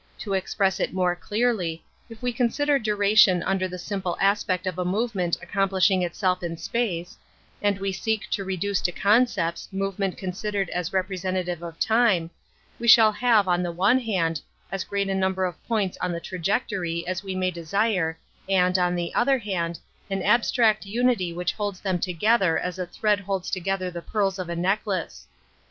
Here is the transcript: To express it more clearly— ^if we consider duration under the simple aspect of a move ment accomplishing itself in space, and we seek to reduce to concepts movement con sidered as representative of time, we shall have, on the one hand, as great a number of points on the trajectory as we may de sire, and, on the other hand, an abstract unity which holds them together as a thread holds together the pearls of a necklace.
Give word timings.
To 0.21 0.33
express 0.33 0.79
it 0.79 0.95
more 0.95 1.15
clearly— 1.15 1.83
^if 2.09 2.23
we 2.23 2.33
consider 2.33 2.79
duration 2.79 3.43
under 3.43 3.67
the 3.67 3.77
simple 3.77 4.17
aspect 4.19 4.65
of 4.65 4.79
a 4.79 4.83
move 4.83 5.13
ment 5.13 5.37
accomplishing 5.43 6.01
itself 6.01 6.41
in 6.41 6.57
space, 6.57 7.19
and 7.61 7.77
we 7.77 7.91
seek 7.91 8.27
to 8.31 8.43
reduce 8.43 8.81
to 8.81 8.91
concepts 8.91 9.69
movement 9.71 10.17
con 10.17 10.31
sidered 10.31 10.69
as 10.69 10.91
representative 10.91 11.61
of 11.61 11.79
time, 11.79 12.31
we 12.79 12.87
shall 12.87 13.11
have, 13.11 13.47
on 13.47 13.61
the 13.61 13.71
one 13.71 13.99
hand, 13.99 14.41
as 14.71 14.83
great 14.83 15.07
a 15.07 15.13
number 15.13 15.45
of 15.45 15.63
points 15.67 15.99
on 16.01 16.11
the 16.11 16.19
trajectory 16.19 17.05
as 17.07 17.23
we 17.23 17.35
may 17.35 17.51
de 17.51 17.63
sire, 17.67 18.17
and, 18.49 18.79
on 18.79 18.95
the 18.95 19.13
other 19.13 19.37
hand, 19.37 19.77
an 20.09 20.23
abstract 20.23 20.83
unity 20.83 21.31
which 21.31 21.53
holds 21.53 21.79
them 21.79 21.99
together 21.99 22.57
as 22.57 22.79
a 22.79 22.87
thread 22.87 23.19
holds 23.19 23.51
together 23.51 23.91
the 23.91 24.01
pearls 24.01 24.39
of 24.39 24.49
a 24.49 24.55
necklace. 24.55 25.27